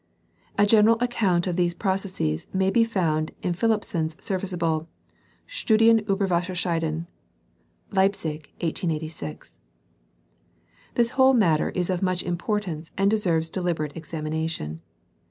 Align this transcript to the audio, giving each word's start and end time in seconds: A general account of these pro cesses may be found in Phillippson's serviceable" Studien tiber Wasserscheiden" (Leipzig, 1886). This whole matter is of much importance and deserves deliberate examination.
A 0.57 0.65
general 0.65 0.97
account 0.99 1.45
of 1.45 1.57
these 1.57 1.75
pro 1.75 1.91
cesses 1.93 2.47
may 2.51 2.71
be 2.71 2.83
found 2.83 3.33
in 3.43 3.53
Phillippson's 3.53 4.17
serviceable" 4.19 4.87
Studien 5.61 6.03
tiber 6.07 6.27
Wasserscheiden" 6.27 7.05
(Leipzig, 7.91 8.49
1886). 8.61 9.59
This 10.95 11.11
whole 11.11 11.35
matter 11.35 11.69
is 11.75 11.91
of 11.91 12.01
much 12.01 12.23
importance 12.23 12.91
and 12.97 13.11
deserves 13.11 13.51
deliberate 13.51 13.95
examination. 13.95 14.81